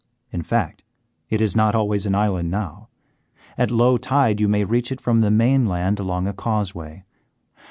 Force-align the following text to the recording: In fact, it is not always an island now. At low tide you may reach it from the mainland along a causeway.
In 0.31 0.41
fact, 0.41 0.81
it 1.29 1.41
is 1.41 1.55
not 1.55 1.75
always 1.75 2.07
an 2.07 2.15
island 2.15 2.49
now. 2.49 2.89
At 3.55 3.69
low 3.69 3.97
tide 3.97 4.39
you 4.41 4.47
may 4.47 4.63
reach 4.63 4.91
it 4.91 4.99
from 4.99 5.21
the 5.21 5.29
mainland 5.29 5.99
along 5.99 6.25
a 6.25 6.33
causeway. 6.33 7.03